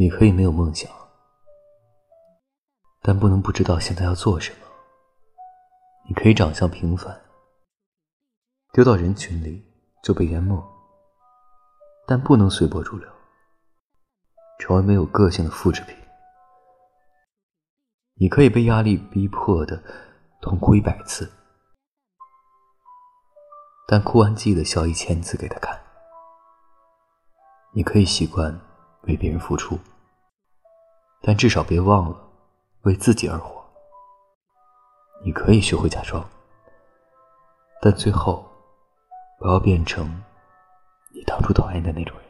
[0.00, 0.88] 你可以没有梦想，
[3.02, 4.58] 但不能不知道现在要做什么。
[6.08, 7.20] 你可以长相平凡，
[8.72, 9.60] 丢到人群里
[10.00, 10.56] 就被淹没，
[12.06, 13.10] 但不能随波逐流，
[14.60, 15.96] 成为没有个性的复制品。
[18.20, 19.82] 你可以被压力逼迫的
[20.40, 21.28] 痛哭一百次，
[23.88, 25.76] 但哭完记得笑一千次给他看。
[27.72, 28.60] 你可以习惯
[29.08, 29.78] 为别人付出，
[31.22, 32.30] 但至少别忘了
[32.82, 33.64] 为自己而活。
[35.24, 36.24] 你可以学会假装，
[37.80, 38.46] 但最后
[39.38, 40.22] 不要变成
[41.12, 42.27] 你当初讨厌的那种人。